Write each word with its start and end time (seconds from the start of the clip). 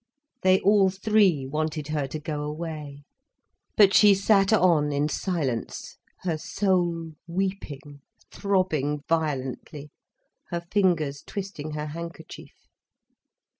They 0.41 0.59
all 0.61 0.89
three 0.89 1.45
wanted 1.45 1.89
her 1.89 2.07
to 2.07 2.19
go 2.19 2.41
away. 2.41 3.03
But 3.77 3.93
she 3.93 4.15
sat 4.15 4.51
on 4.51 4.91
in 4.91 5.07
silence, 5.09 5.97
her 6.21 6.39
soul 6.39 7.11
weeping, 7.27 8.01
throbbing 8.31 9.03
violently, 9.07 9.91
her 10.47 10.61
fingers 10.71 11.21
twisting 11.23 11.73
her 11.73 11.85
handkerchief. 11.85 12.53